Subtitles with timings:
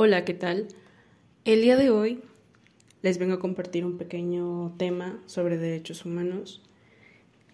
[0.00, 0.68] Hola, ¿qué tal?
[1.44, 2.20] El día de hoy
[3.02, 6.62] les vengo a compartir un pequeño tema sobre derechos humanos.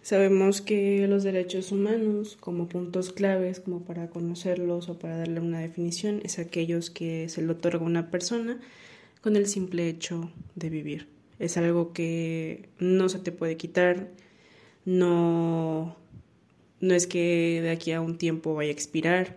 [0.03, 5.59] Sabemos que los derechos humanos, como puntos claves, como para conocerlos o para darle una
[5.59, 8.59] definición, es aquellos que se le otorga una persona
[9.21, 11.07] con el simple hecho de vivir.
[11.39, 14.11] Es algo que no se te puede quitar,
[14.85, 15.97] no,
[16.79, 19.35] no es que de aquí a un tiempo vaya a expirar,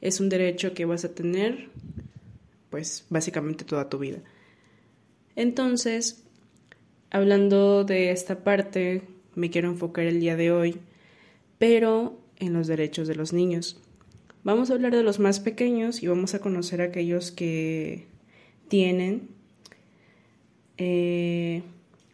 [0.00, 1.68] es un derecho que vas a tener
[2.70, 4.18] pues básicamente toda tu vida.
[5.36, 6.24] Entonces,
[7.10, 9.02] hablando de esta parte,
[9.34, 10.80] me quiero enfocar el día de hoy,
[11.58, 13.80] pero en los derechos de los niños.
[14.44, 18.06] Vamos a hablar de los más pequeños y vamos a conocer a aquellos que
[18.68, 19.28] tienen,
[20.76, 21.62] eh,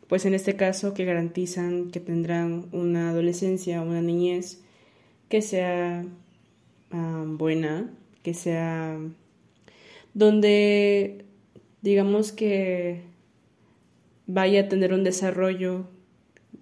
[0.08, 4.60] pues en este caso, que garantizan que tendrán una adolescencia una niñez
[5.28, 6.04] que sea
[6.90, 7.90] ah, buena,
[8.22, 8.98] que sea
[10.14, 11.24] donde
[11.82, 13.02] digamos que
[14.26, 15.86] vaya a tener un desarrollo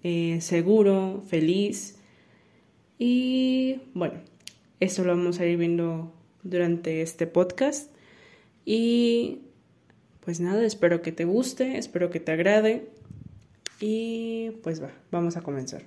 [0.02, 1.96] eh, seguro, feliz.
[2.98, 4.20] Y bueno,
[4.80, 7.90] eso lo vamos a ir viendo durante este podcast.
[8.64, 9.42] Y
[10.24, 12.88] pues nada, espero que te guste, espero que te agrade.
[13.80, 15.82] Y pues va, vamos a comenzar.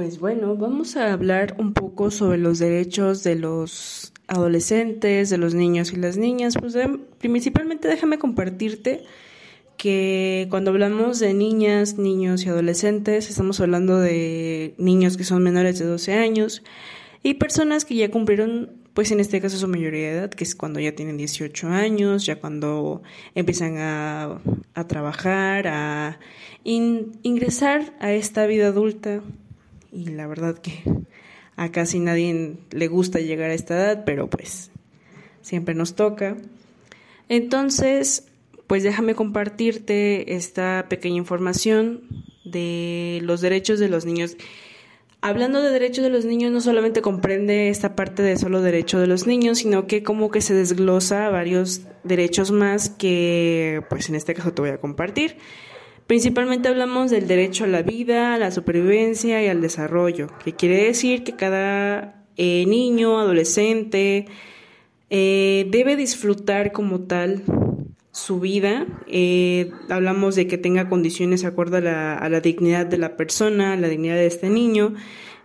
[0.00, 5.52] Pues bueno, vamos a hablar un poco sobre los derechos de los adolescentes, de los
[5.52, 6.54] niños y las niñas.
[6.58, 6.74] Pues
[7.18, 9.02] principalmente déjame compartirte
[9.76, 15.78] que cuando hablamos de niñas, niños y adolescentes, estamos hablando de niños que son menores
[15.78, 16.62] de 12 años
[17.22, 20.54] y personas que ya cumplieron, pues en este caso su mayoría de edad, que es
[20.54, 23.02] cuando ya tienen 18 años, ya cuando
[23.34, 24.40] empiezan a
[24.88, 26.18] trabajar, a
[26.64, 29.20] ingresar a esta vida adulta
[29.92, 30.82] y la verdad que
[31.56, 34.70] a casi nadie le gusta llegar a esta edad, pero pues
[35.42, 36.36] siempre nos toca.
[37.28, 38.26] Entonces,
[38.66, 42.02] pues déjame compartirte esta pequeña información
[42.44, 44.36] de los derechos de los niños.
[45.22, 49.06] Hablando de derechos de los niños, no solamente comprende esta parte de solo derecho de
[49.06, 54.32] los niños, sino que como que se desglosa varios derechos más que, pues en este
[54.32, 55.36] caso te voy a compartir.
[56.10, 60.82] Principalmente hablamos del derecho a la vida, a la supervivencia y al desarrollo, que quiere
[60.82, 64.26] decir que cada eh, niño, adolescente,
[65.08, 67.44] eh, debe disfrutar como tal
[68.10, 68.88] su vida.
[69.06, 73.74] Eh, hablamos de que tenga condiciones acorde a la, a la, dignidad de la persona,
[73.74, 74.94] a la dignidad de este niño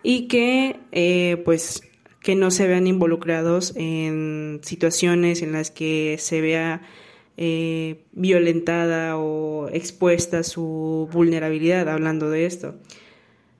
[0.01, 1.83] y que pues
[2.23, 6.81] que no se vean involucrados en situaciones en las que se vea
[7.37, 12.75] eh, violentada o expuesta su vulnerabilidad hablando de esto.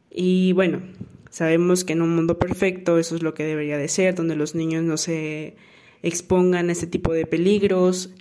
[0.09, 0.81] Y bueno,
[1.29, 4.55] sabemos que en un mundo perfecto eso es lo que debería de ser, donde los
[4.55, 5.55] niños no se
[6.03, 8.13] expongan a este tipo de peligros,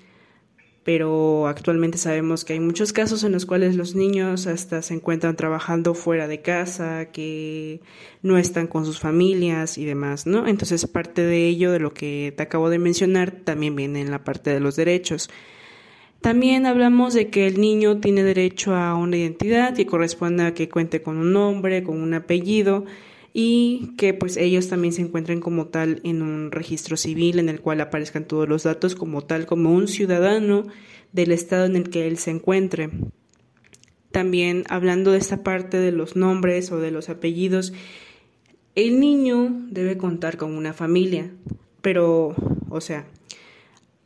[0.84, 5.34] pero actualmente sabemos que hay muchos casos en los cuales los niños hasta se encuentran
[5.34, 7.80] trabajando fuera de casa, que
[8.22, 10.46] no están con sus familias y demás, ¿no?
[10.46, 14.24] Entonces parte de ello, de lo que te acabo de mencionar, también viene en la
[14.24, 15.30] parte de los derechos.
[16.20, 20.68] También hablamos de que el niño tiene derecho a una identidad que corresponde a que
[20.68, 22.84] cuente con un nombre, con un apellido,
[23.36, 27.60] y que pues ellos también se encuentren como tal en un registro civil en el
[27.60, 30.68] cual aparezcan todos los datos como tal como un ciudadano
[31.12, 32.90] del estado en el que él se encuentre.
[34.12, 37.72] También hablando de esta parte de los nombres o de los apellidos,
[38.76, 41.32] el niño debe contar con una familia,
[41.82, 42.36] pero,
[42.70, 43.04] o sea,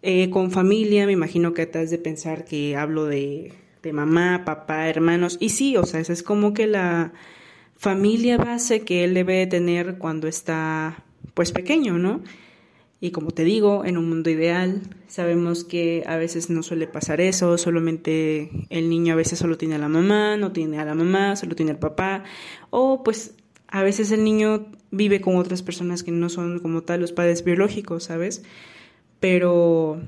[0.00, 3.52] eh, con familia me imagino que te has de pensar que hablo de,
[3.82, 7.12] de mamá, papá, hermanos, y sí, o sea, esa es como que la
[7.78, 12.22] familia base que él debe tener cuando está pues pequeño, ¿no?
[13.00, 17.20] Y como te digo, en un mundo ideal, sabemos que a veces no suele pasar
[17.20, 20.96] eso, solamente el niño a veces solo tiene a la mamá, no tiene a la
[20.96, 22.24] mamá, solo tiene al papá,
[22.70, 23.36] o pues
[23.68, 27.44] a veces el niño vive con otras personas que no son como tal los padres
[27.44, 28.42] biológicos, ¿sabes?
[29.20, 30.02] Pero,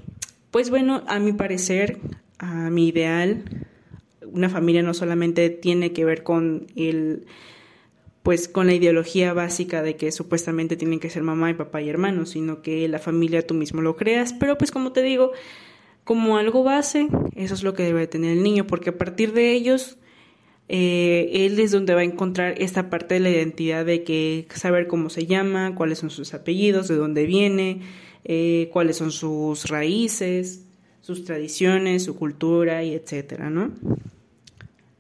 [0.50, 2.00] pues bueno, a mi parecer,
[2.39, 3.45] a mi ideal,
[4.33, 7.27] una familia no solamente tiene que ver con el
[8.23, 11.89] pues con la ideología básica de que supuestamente tienen que ser mamá y papá y
[11.89, 15.33] hermanos, sino que la familia tú mismo lo creas, pero pues como te digo,
[16.05, 19.53] como algo base, eso es lo que debe tener el niño, porque a partir de
[19.53, 19.97] ellos,
[20.69, 24.87] eh, él es donde va a encontrar esta parte de la identidad de que saber
[24.87, 27.81] cómo se llama, cuáles son sus apellidos, de dónde viene,
[28.25, 30.67] eh, cuáles son sus raíces,
[31.01, 33.71] sus tradiciones, su cultura y etcétera, ¿no?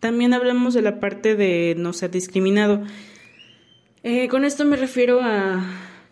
[0.00, 2.82] También hablamos de la parte de no ser discriminado.
[4.02, 5.62] Eh, con esto me refiero a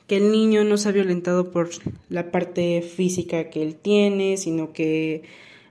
[0.07, 1.71] que el niño no sea violentado por
[2.11, 5.23] la parte física que él tiene, sino que,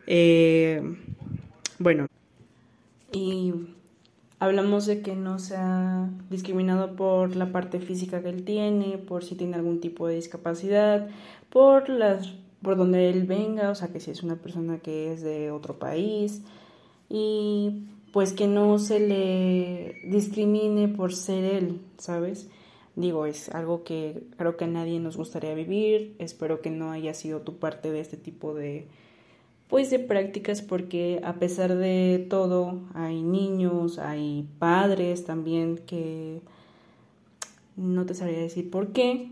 [0.08, 0.82] eh,
[1.78, 2.08] bueno,
[3.12, 3.54] y
[4.40, 9.36] hablamos de que no sea discriminado por la parte física que él tiene, por si
[9.36, 11.08] tiene algún tipo de discapacidad,
[11.50, 15.22] por las por donde él venga, o sea, que si es una persona que es
[15.22, 16.42] de otro país
[17.10, 22.50] y pues que no se le discrimine por ser él, ¿sabes?
[22.96, 27.14] Digo, es algo que creo que a nadie nos gustaría vivir, espero que no haya
[27.14, 28.88] sido tu parte de este tipo de
[29.68, 36.42] pues de prácticas porque a pesar de todo hay niños, hay padres también que
[37.76, 39.30] no te sabría decir por qué,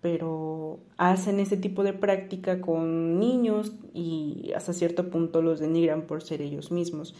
[0.00, 6.22] pero hacen este tipo de práctica con niños y hasta cierto punto los denigran por
[6.22, 7.14] ser ellos mismos.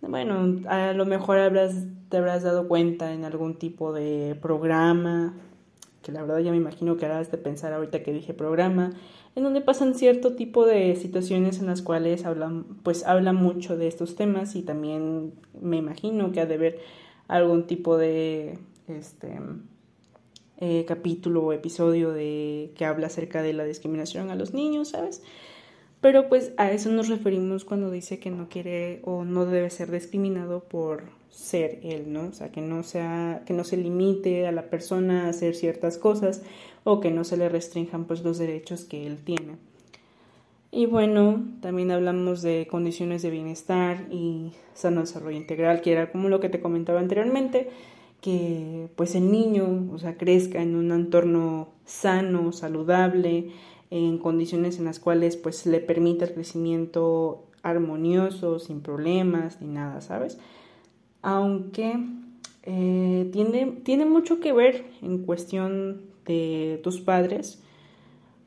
[0.00, 1.74] Bueno, a lo mejor habrás,
[2.08, 5.34] te habrás dado cuenta en algún tipo de programa,
[6.02, 8.92] que la verdad ya me imagino que harás de pensar ahorita que dije programa,
[9.34, 13.88] en donde pasan cierto tipo de situaciones en las cuales hablan, pues habla mucho de
[13.88, 16.78] estos temas y también me imagino que ha de haber
[17.28, 18.58] algún tipo de
[18.88, 19.38] este
[20.58, 25.22] eh, capítulo o episodio de que habla acerca de la discriminación a los niños, ¿sabes?
[26.00, 29.90] Pero pues a eso nos referimos cuando dice que no quiere o no debe ser
[29.90, 32.26] discriminado por ser él, ¿no?
[32.26, 35.98] O sea, que no sea que no se limite a la persona a hacer ciertas
[35.98, 36.42] cosas
[36.84, 39.56] o que no se le restrinjan pues los derechos que él tiene.
[40.70, 46.28] Y bueno, también hablamos de condiciones de bienestar y sano desarrollo integral, que era como
[46.28, 47.70] lo que te comentaba anteriormente,
[48.20, 53.50] que pues el niño, o sea, crezca en un entorno sano, saludable,
[53.90, 60.00] en condiciones en las cuales pues le permita el crecimiento armonioso, sin problemas ni nada,
[60.00, 60.38] ¿sabes?
[61.22, 61.98] Aunque
[62.62, 67.62] eh, tiene, tiene mucho que ver en cuestión de tus padres,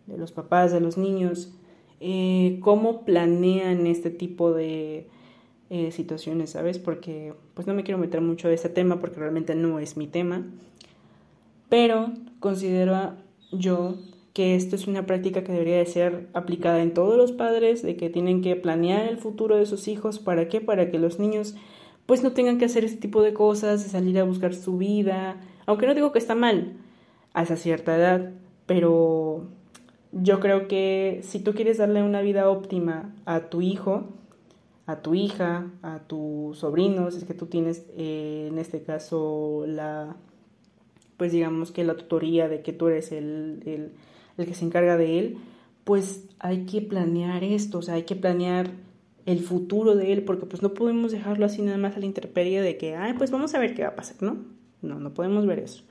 [0.08, 1.54] de los papás, de los niños,
[2.00, 5.08] eh, cómo planean este tipo de
[5.70, 6.80] eh, situaciones, ¿sabes?
[6.80, 10.08] Porque pues no me quiero meter mucho de este tema porque realmente no es mi
[10.08, 10.46] tema,
[11.68, 13.14] pero considero
[13.52, 13.98] yo
[14.34, 17.96] que esto es una práctica que debería de ser aplicada en todos los padres, de
[17.96, 20.62] que tienen que planear el futuro de sus hijos, ¿para qué?
[20.62, 21.56] Para que los niños
[22.06, 25.38] pues no tengan que hacer este tipo de cosas, de salir a buscar su vida,
[25.66, 26.74] aunque no digo que está mal
[27.34, 28.32] a esa cierta edad,
[28.66, 29.48] pero
[30.12, 34.06] yo creo que si tú quieres darle una vida óptima a tu hijo,
[34.88, 40.16] a tu hija, a tus sobrinos, es que tú tienes eh, en este caso la,
[41.18, 43.92] pues digamos que la tutoría de que tú eres el, el,
[44.42, 45.38] el que se encarga de él,
[45.84, 48.72] pues hay que planear esto, o sea, hay que planear
[49.26, 52.62] el futuro de él, porque pues no podemos dejarlo así nada más a la intemperie
[52.62, 54.38] de que, ay, pues vamos a ver qué va a pasar, ¿no?
[54.82, 55.84] No, no podemos ver eso.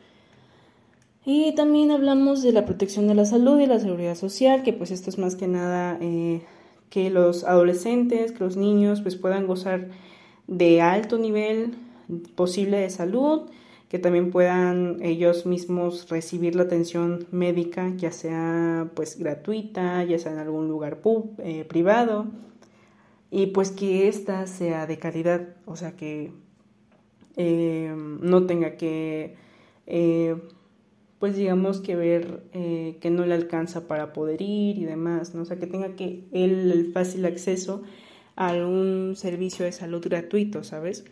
[1.24, 4.90] Y también hablamos de la protección de la salud y la seguridad social, que pues
[4.90, 6.42] esto es más que nada eh,
[6.90, 9.88] que los adolescentes, que los niños pues puedan gozar
[10.46, 11.74] de alto nivel
[12.34, 13.42] posible de salud,
[13.88, 20.32] que también puedan ellos mismos recibir la atención médica, ya sea pues gratuita, ya sea
[20.32, 20.98] en algún lugar
[21.38, 22.26] eh, privado,
[23.30, 26.32] y pues que ésta sea de calidad, o sea que
[27.36, 29.36] eh, no tenga que
[31.18, 35.42] pues digamos que ver eh, que no le alcanza para poder ir y demás, ¿no?
[35.42, 37.82] O sea, que tenga que él el fácil acceso
[38.36, 41.04] a un servicio de salud gratuito, ¿sabes?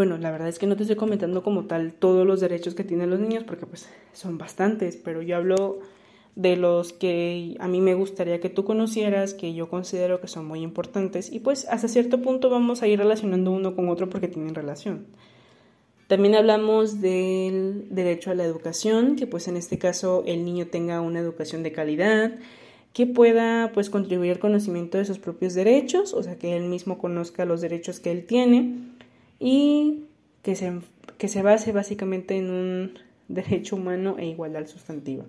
[0.00, 2.84] Bueno, la verdad es que no te estoy comentando como tal todos los derechos que
[2.84, 5.80] tienen los niños, porque pues son bastantes, pero yo hablo
[6.36, 10.46] de los que a mí me gustaría que tú conocieras, que yo considero que son
[10.46, 14.26] muy importantes, y pues hasta cierto punto vamos a ir relacionando uno con otro porque
[14.26, 15.04] tienen relación.
[16.06, 21.02] También hablamos del derecho a la educación, que pues en este caso el niño tenga
[21.02, 22.38] una educación de calidad,
[22.94, 26.96] que pueda pues contribuir al conocimiento de sus propios derechos, o sea, que él mismo
[26.96, 28.89] conozca los derechos que él tiene
[29.40, 30.04] y
[30.42, 30.72] que se,
[31.18, 35.24] que se base básicamente en un derecho humano e igualdad sustantiva.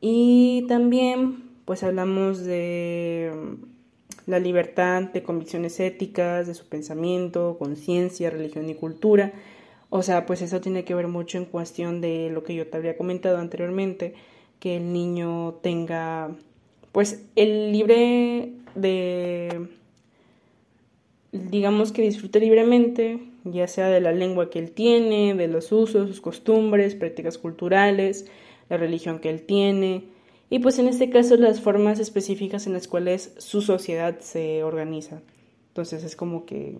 [0.00, 3.32] Y también pues hablamos de
[4.26, 9.32] la libertad de convicciones éticas, de su pensamiento, conciencia, religión y cultura.
[9.88, 12.76] O sea, pues eso tiene que ver mucho en cuestión de lo que yo te
[12.76, 14.14] había comentado anteriormente,
[14.60, 16.36] que el niño tenga,
[16.92, 19.68] pues, el libre de,
[21.32, 26.08] digamos que disfrute libremente, ya sea de la lengua que él tiene, de los usos,
[26.08, 28.26] sus costumbres, prácticas culturales,
[28.68, 30.04] la religión que él tiene,
[30.50, 35.22] y pues en este caso las formas específicas en las cuales su sociedad se organiza.
[35.68, 36.78] Entonces es como que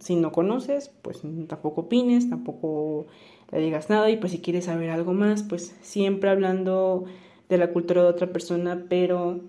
[0.00, 3.06] si no conoces, pues tampoco opines, tampoco
[3.52, 7.04] le digas nada y pues si quieres saber algo más, pues siempre hablando
[7.50, 9.40] de la cultura de otra persona, pero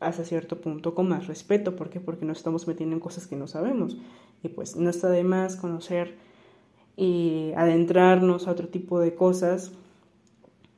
[0.00, 1.76] hasta cierto punto con más respeto.
[1.76, 2.00] ¿Por qué?
[2.00, 3.96] Porque nos estamos metiendo en cosas que no sabemos.
[4.42, 6.16] Y pues no está de más conocer
[6.96, 9.72] y adentrarnos a otro tipo de cosas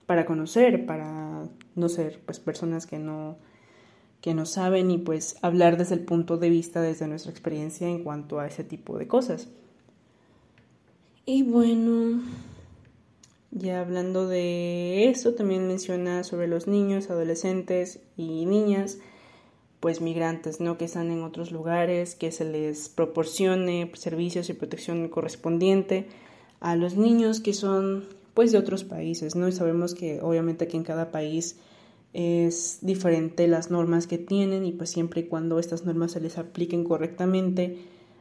[0.06, 3.36] para conocer, para no ser pues personas que no
[4.20, 8.04] que no saben y pues hablar desde el punto de vista, desde nuestra experiencia en
[8.04, 9.48] cuanto a ese tipo de cosas.
[11.26, 12.22] Y bueno,
[13.50, 18.98] ya hablando de eso, también menciona sobre los niños, adolescentes y niñas,
[19.82, 20.78] pues migrantes, ¿no?
[20.78, 26.06] Que están en otros lugares, que se les proporcione servicios y protección correspondiente
[26.60, 29.48] a los niños que son pues de otros países, ¿no?
[29.48, 31.56] Y sabemos que obviamente que en cada país
[32.12, 36.38] es diferente las normas que tienen y pues siempre y cuando estas normas se les
[36.38, 37.78] apliquen correctamente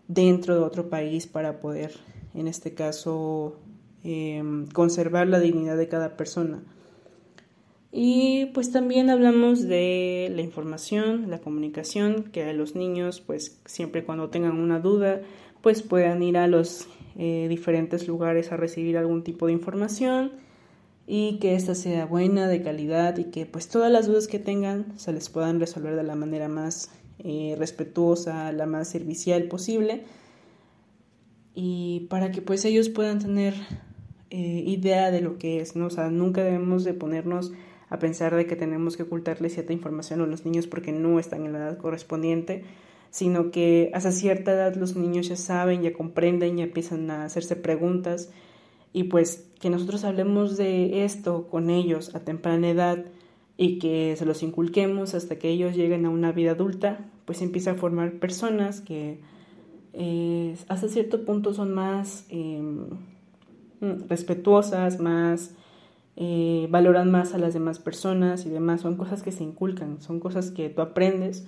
[0.08, 1.92] dentro de otro país para poder,
[2.34, 3.58] en este caso,
[4.04, 6.64] em, conservar la dignidad de cada persona.
[7.92, 14.06] Y pues también hablamos de la información, la comunicación, que a los niños pues siempre
[14.06, 15.22] cuando tengan una duda
[15.62, 20.32] pues puedan ir a los eh, diferentes lugares a recibir algún tipo de información
[21.06, 24.98] y que ésta sea buena, de calidad y que pues todas las dudas que tengan
[24.98, 30.04] se les puedan resolver de la manera más eh, respetuosa, la más servicial posible
[31.54, 33.54] y para que pues ellos puedan tener
[34.30, 35.88] eh, idea de lo que es, ¿no?
[35.88, 37.52] O sea, nunca debemos de ponernos
[37.92, 41.46] a pensar de que tenemos que ocultarle cierta información a los niños porque no están
[41.46, 42.64] en la edad correspondiente,
[43.12, 47.58] sino que hasta cierta edad los niños ya saben, ya comprenden, ya empiezan a hacerse
[47.58, 48.32] preguntas.
[48.94, 53.06] Y pues que nosotros hablemos de esto con ellos a temprana edad
[53.58, 57.72] y que se los inculquemos hasta que ellos lleguen a una vida adulta, pues empieza
[57.72, 59.20] a formar personas que
[59.92, 62.86] eh, hasta cierto punto son más em,
[64.08, 65.56] respetuosas, más
[66.16, 68.82] eh, valoran más a las demás personas y demás.
[68.82, 71.46] Son cosas que se inculcan, son cosas que tú aprendes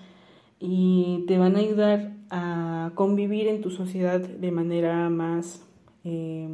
[0.60, 5.62] y te van a ayudar a convivir en tu sociedad de manera más,
[6.06, 6.48] eh,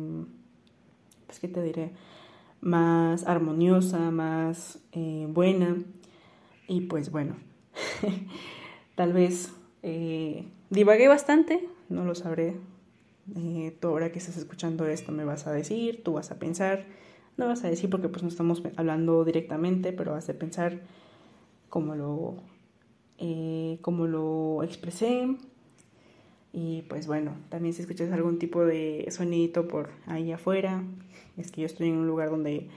[1.27, 1.91] pues qué te diré,
[2.59, 5.77] más armoniosa, más eh, buena.
[6.67, 7.35] Y pues bueno,
[8.95, 12.57] tal vez eh, divagué bastante, no lo sabré.
[13.79, 16.87] tú ahora que estás escuchando esto me vas a decir, tú vas a pensar
[17.39, 20.81] no vas a decir porque pues no estamos hablando directamente, pero vas a pensar
[21.69, 22.35] cómo lo,
[23.17, 25.37] eh, lo expresé.
[26.51, 30.83] Y pues bueno, también si escuchas algún tipo de sonidito por ahí afuera,
[31.37, 32.67] es que yo estoy en un lugar donde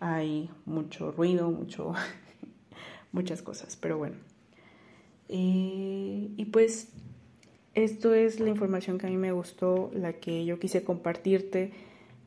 [0.00, 1.92] hay mucho ruido, mucho,
[3.12, 4.16] muchas cosas, pero bueno.
[5.28, 6.88] Eh, y pues
[7.74, 11.72] esto es la información que a mí me gustó, la que yo quise compartirte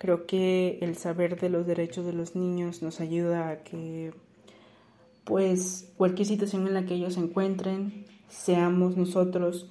[0.04, 4.12] Creo que el saber de los derechos de los niños nos ayuda a que,
[5.24, 9.70] pues, cualquier situación en la que ellos se encuentren, seamos nosotros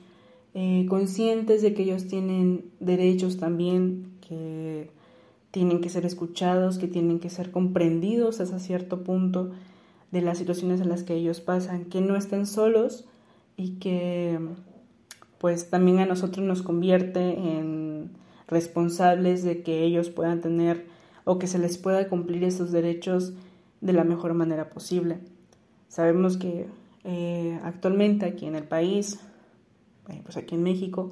[0.54, 4.88] eh, conscientes de que ellos tienen derechos también, que
[5.50, 9.50] tienen que ser escuchados, que tienen que ser comprendidos hasta cierto punto
[10.12, 13.04] de las situaciones en las que ellos pasan, que no estén solos
[13.58, 14.38] y que
[15.36, 20.86] pues también a nosotros nos convierte en responsables de que ellos puedan tener
[21.24, 23.32] o que se les pueda cumplir esos derechos
[23.80, 25.18] de la mejor manera posible.
[25.88, 26.66] Sabemos que
[27.04, 29.20] eh, actualmente aquí en el país,
[30.08, 31.10] eh, pues aquí en México,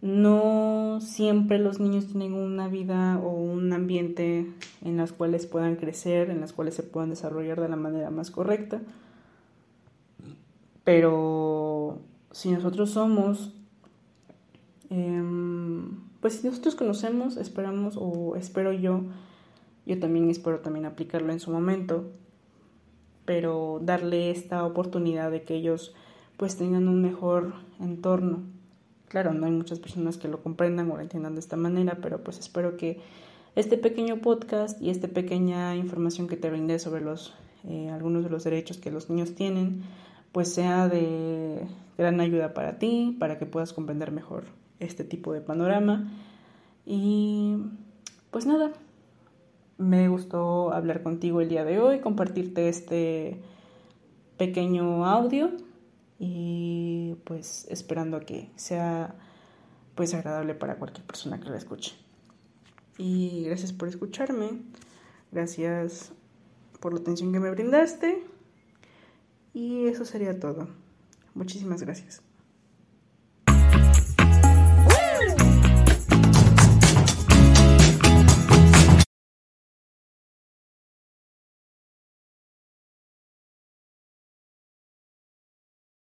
[0.00, 4.46] no siempre los niños tienen una vida o un ambiente
[4.84, 8.30] en las cuales puedan crecer, en las cuales se puedan desarrollar de la manera más
[8.30, 8.80] correcta.
[10.84, 11.98] Pero
[12.30, 13.52] si nosotros somos
[14.88, 19.02] em, pues si nosotros conocemos, esperamos o espero yo,
[19.86, 22.04] yo también espero también aplicarlo en su momento,
[23.24, 25.94] pero darle esta oportunidad de que ellos
[26.36, 28.42] pues tengan un mejor entorno.
[29.08, 32.22] Claro, no hay muchas personas que lo comprendan o lo entiendan de esta manera, pero
[32.22, 33.00] pues espero que
[33.56, 37.34] este pequeño podcast y esta pequeña información que te brindé sobre los
[37.64, 39.82] eh, algunos de los derechos que los niños tienen,
[40.32, 44.44] pues sea de gran ayuda para ti, para que puedas comprender mejor
[44.80, 46.10] este tipo de panorama.
[46.84, 47.56] Y
[48.30, 48.72] pues nada,
[49.78, 53.40] me gustó hablar contigo el día de hoy, compartirte este
[54.36, 55.50] pequeño audio
[56.18, 59.14] y pues esperando que sea
[59.94, 61.94] pues agradable para cualquier persona que lo escuche.
[62.98, 64.62] Y gracias por escucharme,
[65.30, 66.12] gracias
[66.80, 68.22] por la atención que me brindaste
[69.54, 70.68] y eso sería todo.
[71.34, 72.27] Muchísimas gracias.